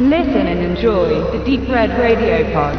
Listen 0.00 0.46
and 0.46 0.60
enjoy 0.60 1.08
the 1.32 1.44
Deep 1.44 1.68
Red 1.68 1.90
Radio 1.98 2.44
Pod. 2.52 2.78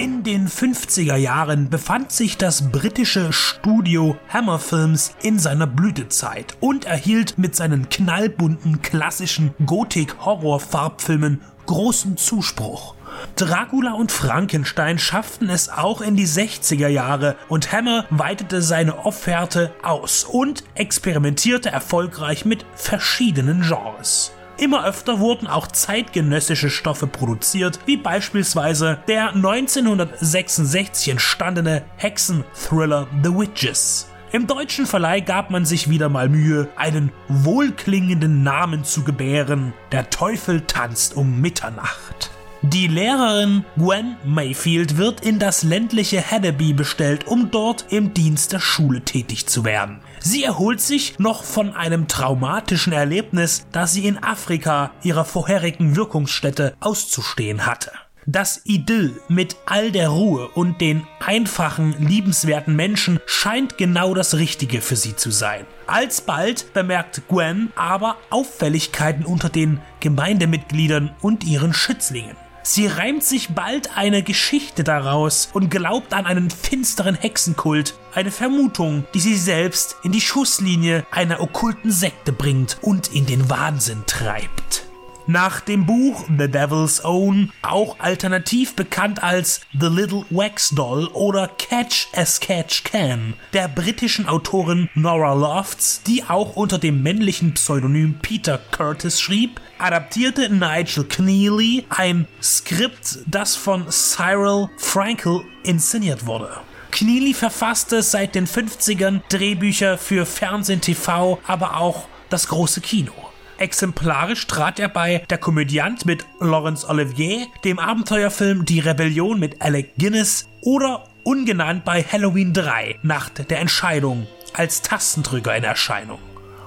In 0.00 0.22
den 0.22 0.48
50er 0.48 1.16
Jahren 1.16 1.68
befand 1.68 2.10
sich 2.10 2.38
das 2.38 2.70
britische 2.70 3.34
Studio 3.34 4.16
Hammer 4.30 4.58
Films 4.58 5.14
in 5.22 5.38
seiner 5.38 5.66
Blütezeit 5.66 6.56
und 6.60 6.86
erhielt 6.86 7.36
mit 7.36 7.54
seinen 7.54 7.90
knallbunten 7.90 8.80
klassischen 8.80 9.52
Gothic-Horror-Farbfilmen 9.66 11.42
großen 11.66 12.16
Zuspruch. 12.16 12.94
Dracula 13.36 13.92
und 13.92 14.12
Frankenstein 14.12 14.98
schafften 14.98 15.48
es 15.48 15.68
auch 15.68 16.00
in 16.00 16.16
die 16.16 16.26
60er 16.26 16.88
Jahre 16.88 17.36
und 17.48 17.72
Hammer 17.72 18.04
weitete 18.10 18.62
seine 18.62 19.04
Offerte 19.04 19.72
aus 19.82 20.24
und 20.24 20.64
experimentierte 20.74 21.70
erfolgreich 21.70 22.44
mit 22.44 22.64
verschiedenen 22.74 23.62
Genres. 23.62 24.32
Immer 24.58 24.84
öfter 24.84 25.20
wurden 25.20 25.46
auch 25.46 25.68
zeitgenössische 25.68 26.68
Stoffe 26.68 27.06
produziert, 27.06 27.78
wie 27.86 27.96
beispielsweise 27.96 28.98
der 29.08 29.30
1966 29.30 31.08
entstandene 31.12 31.82
Hexenthriller 31.96 33.06
The 33.22 33.30
Witches. 33.30 34.10
Im 34.32 34.46
deutschen 34.46 34.86
Verleih 34.86 35.20
gab 35.20 35.50
man 35.50 35.64
sich 35.64 35.88
wieder 35.88 36.08
mal 36.08 36.28
Mühe, 36.28 36.68
einen 36.76 37.10
wohlklingenden 37.28 38.42
Namen 38.42 38.84
zu 38.84 39.02
gebären. 39.02 39.72
Der 39.92 40.10
Teufel 40.10 40.60
tanzt 40.60 41.16
um 41.16 41.40
Mitternacht. 41.40 42.30
Die 42.62 42.88
Lehrerin 42.88 43.64
Gwen 43.78 44.16
Mayfield 44.22 44.98
wird 44.98 45.22
in 45.22 45.38
das 45.38 45.62
ländliche 45.62 46.20
Hedeby 46.20 46.74
bestellt, 46.74 47.26
um 47.26 47.50
dort 47.50 47.86
im 47.88 48.12
Dienst 48.12 48.52
der 48.52 48.60
Schule 48.60 49.00
tätig 49.00 49.46
zu 49.46 49.64
werden. 49.64 50.00
Sie 50.18 50.44
erholt 50.44 50.82
sich 50.82 51.18
noch 51.18 51.42
von 51.42 51.74
einem 51.74 52.06
traumatischen 52.06 52.92
Erlebnis, 52.92 53.66
das 53.72 53.94
sie 53.94 54.06
in 54.06 54.22
Afrika 54.22 54.90
ihrer 55.02 55.24
vorherigen 55.24 55.96
Wirkungsstätte 55.96 56.74
auszustehen 56.80 57.64
hatte. 57.64 57.92
Das 58.26 58.60
Idyll 58.64 59.18
mit 59.28 59.56
all 59.64 59.90
der 59.90 60.10
Ruhe 60.10 60.48
und 60.48 60.82
den 60.82 61.06
einfachen, 61.24 61.94
liebenswerten 62.06 62.76
Menschen 62.76 63.20
scheint 63.24 63.78
genau 63.78 64.12
das 64.12 64.34
Richtige 64.34 64.82
für 64.82 64.96
sie 64.96 65.16
zu 65.16 65.30
sein. 65.30 65.64
Alsbald 65.86 66.74
bemerkt 66.74 67.22
Gwen 67.28 67.72
aber 67.74 68.16
Auffälligkeiten 68.28 69.24
unter 69.24 69.48
den 69.48 69.80
Gemeindemitgliedern 70.00 71.12
und 71.22 71.44
ihren 71.44 71.72
Schützlingen. 71.72 72.36
Sie 72.62 72.86
reimt 72.86 73.24
sich 73.24 73.50
bald 73.50 73.96
eine 73.96 74.22
Geschichte 74.22 74.84
daraus 74.84 75.48
und 75.52 75.70
glaubt 75.70 76.12
an 76.12 76.26
einen 76.26 76.50
finsteren 76.50 77.14
Hexenkult, 77.14 77.94
eine 78.14 78.30
Vermutung, 78.30 79.04
die 79.14 79.20
sie 79.20 79.36
selbst 79.36 79.96
in 80.02 80.12
die 80.12 80.20
Schusslinie 80.20 81.04
einer 81.10 81.40
okkulten 81.40 81.90
Sekte 81.90 82.32
bringt 82.32 82.78
und 82.82 83.12
in 83.14 83.26
den 83.26 83.48
Wahnsinn 83.48 84.04
treibt. 84.06 84.79
Nach 85.26 85.60
dem 85.60 85.86
Buch 85.86 86.24
The 86.28 86.48
Devil's 86.48 87.04
Own, 87.04 87.52
auch 87.62 88.00
alternativ 88.00 88.74
bekannt 88.74 89.22
als 89.22 89.60
The 89.78 89.86
Little 89.86 90.24
Wax 90.30 90.70
Doll 90.70 91.06
oder 91.12 91.48
Catch 91.48 92.08
as 92.14 92.40
Catch 92.40 92.84
Can, 92.84 93.34
der 93.52 93.68
britischen 93.68 94.26
Autorin 94.26 94.88
Nora 94.94 95.34
Lofts, 95.34 96.02
die 96.06 96.24
auch 96.24 96.56
unter 96.56 96.78
dem 96.78 97.02
männlichen 97.02 97.54
Pseudonym 97.54 98.18
Peter 98.20 98.58
Curtis 98.70 99.20
schrieb, 99.20 99.60
adaptierte 99.78 100.48
Nigel 100.50 101.04
Kneally 101.04 101.84
ein 101.90 102.26
Skript, 102.42 103.18
das 103.26 103.56
von 103.56 103.88
Cyril 103.90 104.68
Frankel 104.76 105.42
inszeniert 105.62 106.26
wurde. 106.26 106.50
Kneally 106.90 107.34
verfasste 107.34 108.02
seit 108.02 108.34
den 108.34 108.46
50ern 108.46 109.20
Drehbücher 109.28 109.96
für 109.96 110.26
Fernsehen, 110.26 110.80
TV, 110.80 111.38
aber 111.46 111.76
auch 111.76 112.06
das 112.30 112.48
große 112.48 112.80
Kino. 112.80 113.29
Exemplarisch 113.60 114.46
trat 114.46 114.80
er 114.80 114.88
bei 114.88 115.22
Der 115.28 115.36
Komödiant 115.36 116.06
mit 116.06 116.24
Laurence 116.40 116.88
Olivier, 116.88 117.46
dem 117.62 117.78
Abenteuerfilm 117.78 118.64
Die 118.64 118.80
Rebellion 118.80 119.38
mit 119.38 119.60
Alec 119.60 119.96
Guinness 119.98 120.48
oder 120.62 121.04
ungenannt 121.24 121.84
bei 121.84 122.02
Halloween 122.02 122.54
3 122.54 123.00
Nacht 123.02 123.50
der 123.50 123.58
Entscheidung 123.60 124.26
als 124.54 124.80
Tastendrücker 124.80 125.54
in 125.54 125.64
Erscheinung. 125.64 126.18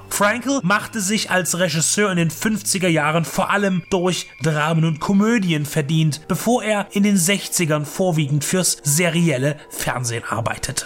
Frankel 0.08 0.59
machte 0.62 1.02
sich 1.02 1.32
als 1.32 1.58
Regisseur 1.58 2.12
in 2.12 2.18
den 2.18 2.30
50er 2.30 2.88
Jahren 2.88 3.26
vor 3.26 3.50
allem 3.50 3.82
durch 3.90 4.28
Dramen 4.44 4.86
und 4.86 5.00
Komödien 5.00 5.66
verdient, 5.66 6.28
bevor 6.28 6.64
er 6.64 6.86
in 6.92 7.02
den 7.02 7.18
60ern 7.18 7.86
vorwiegend 7.86 8.44
fürs 8.44 8.78
serielle 8.84 9.58
Fernsehen 9.72 10.26
arbeitete. 10.30 10.86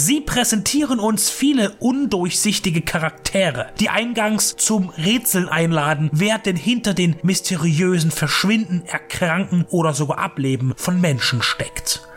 Sie 0.00 0.20
präsentieren 0.20 1.00
uns 1.00 1.28
viele 1.28 1.72
undurchsichtige 1.80 2.82
Charaktere, 2.82 3.66
die 3.80 3.88
eingangs 3.88 4.54
zum 4.54 4.90
Rätseln 4.90 5.48
einladen, 5.48 6.08
wer 6.12 6.38
denn 6.38 6.54
hinter 6.54 6.94
den 6.94 7.16
mysteriösen 7.24 8.12
Verschwinden, 8.12 8.84
Erkranken 8.86 9.66
oder 9.70 9.94
sogar 9.94 10.18
Ableben 10.18 10.72
von 10.76 11.00
Menschen 11.00 11.42
steckt. 11.42 12.07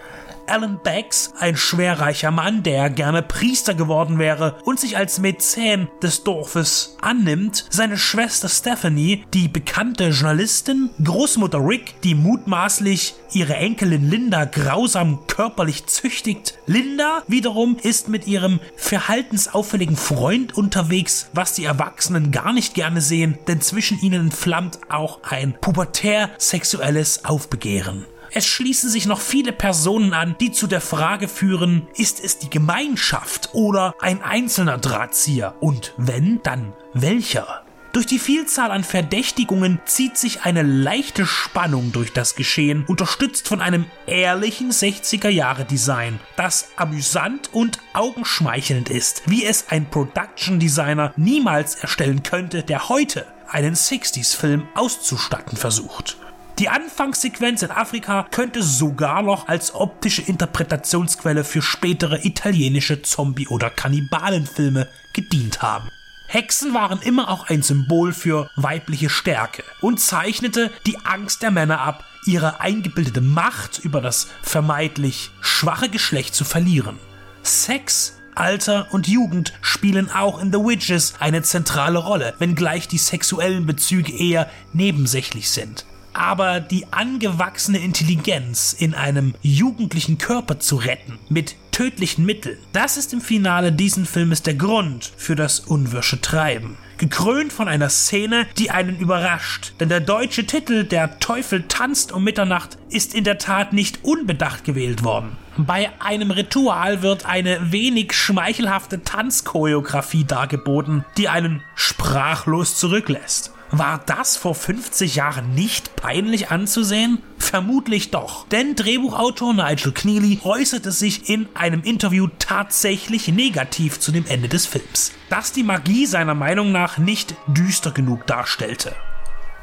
Alan 0.51 0.79
Becks, 0.83 1.33
ein 1.39 1.55
schwerreicher 1.55 2.29
Mann, 2.29 2.61
der 2.61 2.89
gerne 2.89 3.21
Priester 3.21 3.73
geworden 3.73 4.19
wäre 4.19 4.57
und 4.65 4.81
sich 4.81 4.97
als 4.97 5.19
Mäzen 5.19 5.87
des 6.03 6.25
Dorfes 6.25 6.97
annimmt, 7.01 7.65
seine 7.69 7.97
Schwester 7.97 8.49
Stephanie, 8.49 9.23
die 9.33 9.47
bekannte 9.47 10.09
Journalistin, 10.09 10.89
Großmutter 11.01 11.65
Rick, 11.65 12.01
die 12.01 12.15
mutmaßlich 12.15 13.15
ihre 13.31 13.55
Enkelin 13.55 14.09
Linda 14.09 14.43
grausam 14.43 15.25
körperlich 15.27 15.85
züchtigt. 15.85 16.55
Linda 16.65 17.23
wiederum 17.27 17.77
ist 17.81 18.09
mit 18.09 18.27
ihrem 18.27 18.59
verhaltensauffälligen 18.75 19.95
Freund 19.95 20.57
unterwegs, 20.57 21.29
was 21.31 21.53
die 21.53 21.63
Erwachsenen 21.63 22.31
gar 22.31 22.51
nicht 22.51 22.73
gerne 22.73 22.99
sehen, 22.99 23.37
denn 23.47 23.61
zwischen 23.61 24.01
ihnen 24.01 24.25
entflammt 24.25 24.79
auch 24.89 25.23
ein 25.23 25.53
pubertär 25.61 26.29
sexuelles 26.37 27.23
Aufbegehren. 27.23 28.05
Es 28.33 28.45
schließen 28.45 28.89
sich 28.89 29.07
noch 29.07 29.19
viele 29.19 29.51
Personen 29.51 30.13
an, 30.13 30.37
die 30.39 30.53
zu 30.53 30.67
der 30.67 30.79
Frage 30.79 31.27
führen, 31.27 31.87
ist 31.95 32.23
es 32.23 32.37
die 32.37 32.49
Gemeinschaft 32.49 33.49
oder 33.51 33.93
ein 33.99 34.21
einzelner 34.21 34.77
Drahtzieher? 34.77 35.55
Und 35.59 35.93
wenn, 35.97 36.41
dann 36.41 36.71
welcher? 36.93 37.65
Durch 37.91 38.05
die 38.05 38.19
Vielzahl 38.19 38.71
an 38.71 38.85
Verdächtigungen 38.85 39.81
zieht 39.83 40.17
sich 40.17 40.43
eine 40.43 40.61
leichte 40.61 41.25
Spannung 41.25 41.91
durch 41.91 42.13
das 42.13 42.35
Geschehen, 42.35 42.85
unterstützt 42.87 43.49
von 43.49 43.59
einem 43.59 43.83
ehrlichen 44.07 44.71
60er-Jahre-Design, 44.71 46.21
das 46.37 46.69
amüsant 46.77 47.49
und 47.51 47.79
augenschmeichelnd 47.91 48.89
ist, 48.89 49.23
wie 49.25 49.43
es 49.43 49.65
ein 49.71 49.89
Production 49.89 50.57
Designer 50.57 51.13
niemals 51.17 51.75
erstellen 51.75 52.23
könnte, 52.23 52.63
der 52.63 52.87
heute 52.87 53.27
einen 53.49 53.75
60s-Film 53.75 54.69
auszustatten 54.73 55.57
versucht. 55.57 56.15
Die 56.61 56.69
Anfangssequenz 56.69 57.63
in 57.63 57.71
Afrika 57.71 58.27
könnte 58.29 58.61
sogar 58.61 59.23
noch 59.23 59.47
als 59.47 59.73
optische 59.73 60.21
Interpretationsquelle 60.21 61.43
für 61.43 61.63
spätere 61.63 62.23
italienische 62.23 63.01
Zombie- 63.01 63.47
oder 63.47 63.71
Kannibalenfilme 63.71 64.87
gedient 65.11 65.63
haben. 65.63 65.89
Hexen 66.27 66.75
waren 66.75 67.01
immer 67.01 67.29
auch 67.29 67.49
ein 67.49 67.63
Symbol 67.63 68.13
für 68.13 68.51
weibliche 68.57 69.09
Stärke 69.09 69.63
und 69.81 69.99
zeichnete 69.99 70.69
die 70.85 71.03
Angst 71.03 71.41
der 71.41 71.49
Männer 71.49 71.81
ab, 71.81 72.05
ihre 72.27 72.61
eingebildete 72.61 73.21
Macht 73.21 73.79
über 73.79 73.99
das 73.99 74.27
vermeintlich 74.43 75.31
schwache 75.41 75.89
Geschlecht 75.89 76.35
zu 76.35 76.43
verlieren. 76.43 76.99
Sex 77.41 78.19
Alter 78.35 78.85
und 78.91 79.07
Jugend 79.07 79.53
spielen 79.61 80.11
auch 80.11 80.39
in 80.39 80.53
The 80.53 80.59
Witches 80.59 81.15
eine 81.19 81.41
zentrale 81.41 81.97
Rolle, 81.97 82.35
wenngleich 82.37 82.87
die 82.87 82.99
sexuellen 82.99 83.65
Bezüge 83.65 84.15
eher 84.15 84.47
nebensächlich 84.73 85.49
sind 85.49 85.85
aber 86.13 86.59
die 86.59 86.85
angewachsene 86.91 87.79
Intelligenz 87.79 88.75
in 88.77 88.93
einem 88.93 89.33
jugendlichen 89.41 90.17
Körper 90.17 90.59
zu 90.59 90.75
retten 90.75 91.19
mit 91.29 91.55
tödlichen 91.71 92.25
Mitteln, 92.25 92.57
das 92.73 92.97
ist 92.97 93.13
im 93.13 93.21
Finale 93.21 93.71
diesen 93.71 94.05
Filmes 94.05 94.43
der 94.43 94.55
Grund 94.55 95.11
für 95.17 95.35
das 95.35 95.59
unwirsche 95.59 96.21
Treiben. 96.21 96.77
Gekrönt 96.97 97.51
von 97.51 97.67
einer 97.67 97.89
Szene, 97.89 98.45
die 98.59 98.69
einen 98.69 98.99
überrascht, 98.99 99.73
denn 99.79 99.89
der 99.89 100.01
deutsche 100.01 100.45
Titel 100.45 100.83
Der 100.83 101.17
Teufel 101.19 101.63
tanzt 101.67 102.11
um 102.11 102.23
Mitternacht 102.23 102.77
ist 102.89 103.15
in 103.15 103.23
der 103.23 103.39
Tat 103.39 103.73
nicht 103.73 104.03
unbedacht 104.03 104.63
gewählt 104.63 105.03
worden. 105.03 105.35
Bei 105.57 105.89
einem 105.99 106.29
Ritual 106.29 107.01
wird 107.01 107.25
eine 107.25 107.71
wenig 107.71 108.13
schmeichelhafte 108.13 109.03
Tanzchoreografie 109.03 110.25
dargeboten, 110.25 111.03
die 111.17 111.27
einen 111.27 111.63
sprachlos 111.73 112.77
zurücklässt. 112.77 113.51
War 113.73 114.01
das 114.05 114.35
vor 114.35 114.53
50 114.53 115.15
Jahren 115.15 115.55
nicht 115.55 115.95
peinlich 115.95 116.51
anzusehen? 116.51 117.23
Vermutlich 117.37 118.11
doch, 118.11 118.45
denn 118.49 118.75
Drehbuchautor 118.75 119.53
Nigel 119.53 119.93
Kneally 119.93 120.41
äußerte 120.43 120.91
sich 120.91 121.29
in 121.29 121.47
einem 121.53 121.81
Interview 121.81 122.27
tatsächlich 122.37 123.29
negativ 123.29 123.99
zu 123.99 124.11
dem 124.11 124.25
Ende 124.27 124.49
des 124.49 124.65
Films, 124.65 125.13
das 125.29 125.53
die 125.53 125.63
Magie 125.63 126.05
seiner 126.05 126.35
Meinung 126.35 126.73
nach 126.73 126.97
nicht 126.97 127.33
düster 127.47 127.91
genug 127.91 128.27
darstellte. 128.27 128.93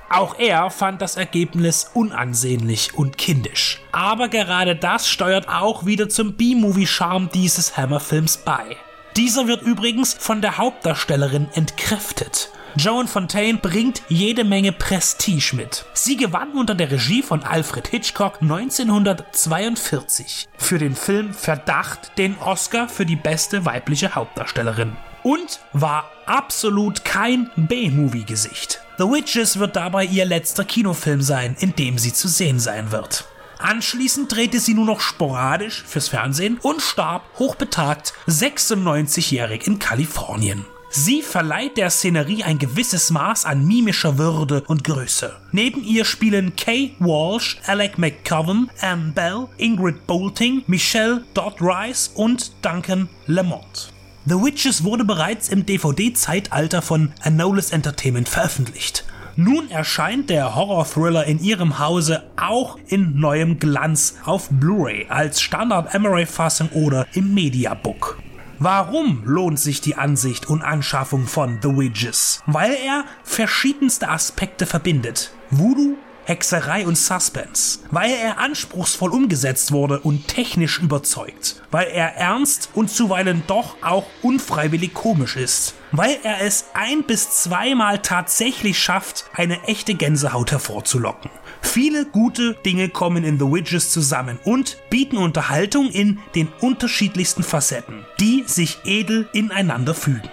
Auch 0.09 0.39
er 0.39 0.71
fand 0.71 1.03
das 1.03 1.19
Ergebnis 1.19 1.91
unansehnlich 1.93 2.95
und 2.95 3.19
kindisch. 3.19 3.83
Aber 3.93 4.29
gerade 4.29 4.75
das 4.75 5.07
steuert 5.07 5.51
auch 5.51 5.85
wieder 5.85 6.09
zum 6.09 6.33
B-Movie-Charme 6.33 7.29
dieses 7.35 7.77
Hammer-Films 7.77 8.39
bei. 8.39 8.77
Dieser 9.19 9.47
wird 9.47 9.61
übrigens 9.61 10.15
von 10.15 10.41
der 10.41 10.57
Hauptdarstellerin 10.57 11.49
entkräftet. 11.53 12.51
Joan 12.77 13.09
Fontaine 13.09 13.59
bringt 13.59 14.03
jede 14.09 14.45
Menge 14.45 14.73
Prestige 14.73 15.57
mit. 15.57 15.85
Sie 15.95 16.17
gewann 16.17 16.53
unter 16.53 16.75
der 16.75 16.91
Regie 16.91 17.23
von 17.23 17.43
Alfred 17.43 17.89
Hitchcock 17.89 18.43
1942 18.43 20.49
für 20.57 20.79
den 20.79 20.95
Film 20.95 21.35
Verdacht 21.35 22.13
den 22.19 22.37
Oscar 22.39 22.89
für 22.89 23.07
die 23.07 23.17
beste 23.17 23.65
weibliche 23.65 24.15
Hauptdarstellerin 24.15 24.97
und 25.23 25.61
war 25.73 26.11
absolut 26.27 27.05
kein 27.05 27.51
B-Movie-Gesicht. 27.57 28.83
The 28.99 29.05
Witches 29.05 29.59
wird 29.59 29.75
dabei 29.77 30.05
ihr 30.05 30.27
letzter 30.27 30.65
Kinofilm 30.65 31.23
sein, 31.23 31.57
in 31.59 31.75
dem 31.75 31.99
sie 31.99 32.13
zu 32.13 32.29
sehen 32.29 32.61
sein 32.61 32.93
wird. 32.93 33.25
Anschließend 33.59 34.33
drehte 34.33 34.61
sie 34.61 34.75
nur 34.75 34.87
noch 34.87 35.01
sporadisch 35.01 35.83
fürs 35.85 36.09
Fernsehen 36.09 36.59
und 36.63 36.81
starb 36.81 37.25
hochbetagt 37.39 38.15
96-jährig 38.29 39.67
in 39.67 39.81
Kalifornien. 39.81 40.65
Sie 40.91 41.21
verleiht 41.23 41.77
der 41.77 41.91
Szenerie 41.91 42.45
ein 42.45 42.59
gewisses 42.59 43.11
Maß 43.11 43.45
an 43.45 43.67
mimischer 43.67 44.17
Würde 44.17 44.63
und 44.69 44.85
Größe. 44.85 45.37
Neben 45.53 45.85
ihr 45.85 46.05
spielen 46.05 46.57
Kay 46.57 46.93
Walsh, 46.99 47.59
Alec 47.67 47.99
McCoven, 47.99 48.71
Anne 48.81 49.13
Bell, 49.15 49.49
Ingrid 49.59 50.07
Bolting, 50.07 50.63
Michelle 50.67 51.25
Dodd 51.35 51.61
Rice 51.61 52.11
und 52.15 52.53
Duncan 52.63 53.09
Lamont. 53.27 53.93
The 54.25 54.35
Witches 54.35 54.85
wurde 54.85 55.05
bereits 55.05 55.49
im 55.49 55.67
DVD-Zeitalter 55.67 56.83
von 56.83 57.13
Anolis 57.23 57.71
Entertainment 57.71 58.29
veröffentlicht. 58.29 59.05
Nun 59.37 59.71
erscheint 59.71 60.31
der 60.31 60.55
Horror-Thriller 60.55 61.25
in 61.25 61.39
ihrem 61.39 61.79
Hause 61.79 62.25
auch 62.37 62.79
in 62.89 63.21
neuem 63.21 63.59
Glanz 63.59 64.17
auf 64.25 64.49
Blu-ray 64.51 65.07
als 65.09 65.41
Standard-Emery-Fassung 65.41 66.71
oder 66.71 67.07
im 67.15 67.35
Mediabook. 67.35 68.19
Warum 68.61 69.23
lohnt 69.25 69.61
sich 69.61 69.81
die 69.81 69.95
Ansicht 69.95 70.49
und 70.49 70.63
Anschaffung 70.63 71.29
von 71.29 71.61
The 71.63 71.69
Witches? 71.69 72.43
Weil 72.47 72.73
er 72.85 73.05
verschiedenste 73.23 74.09
Aspekte 74.09 74.67
verbindet. 74.67 75.31
Voodoo, 75.51 75.97
Hexerei 76.25 76.85
und 76.85 76.99
Suspense, 76.99 77.79
weil 77.93 78.11
er 78.11 78.39
anspruchsvoll 78.39 79.13
umgesetzt 79.13 79.71
wurde 79.71 80.01
und 80.01 80.27
technisch 80.27 80.81
überzeugt, 80.81 81.63
weil 81.71 81.87
er 81.87 82.17
ernst 82.17 82.71
und 82.75 82.91
zuweilen 82.91 83.45
doch 83.47 83.77
auch 83.81 84.07
unfreiwillig 84.23 84.93
komisch 84.93 85.37
ist, 85.37 85.75
weil 85.93 86.19
er 86.25 86.43
es 86.43 86.67
ein 86.75 87.05
bis 87.05 87.31
zweimal 87.43 88.01
tatsächlich 88.01 88.79
schafft, 88.79 89.25
eine 89.35 89.63
echte 89.63 89.95
Gänsehaut 89.95 90.51
hervorzulocken. 90.51 91.31
Viele 91.61 92.07
gute 92.07 92.55
Dinge 92.65 92.89
kommen 92.89 93.25
in 93.25 93.39
The 93.39 93.45
Witches 93.45 93.91
zusammen 93.91 94.39
und 94.45 94.79
bieten 94.91 95.17
Unterhaltung 95.17 95.91
in 95.91 96.19
den 96.35 96.49
unterschiedlichsten 96.61 97.43
Facetten, 97.43 98.05
die 98.21 98.45
sich 98.47 98.79
edel 98.85 99.29
ineinander 99.33 99.95
fügen. 99.95 100.29